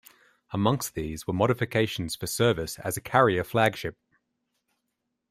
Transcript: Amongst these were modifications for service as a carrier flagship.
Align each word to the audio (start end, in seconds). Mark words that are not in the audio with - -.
Amongst 0.49 0.95
these 0.95 1.27
were 1.27 1.33
modifications 1.33 2.15
for 2.15 2.25
service 2.25 2.79
as 2.79 2.97
a 2.97 3.01
carrier 3.01 3.43
flagship. 3.43 3.99